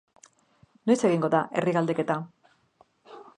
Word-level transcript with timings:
Noiz 0.91 0.97
egingo 1.09 1.29
da 1.35 1.41
herri-galdeketa? 1.59 2.17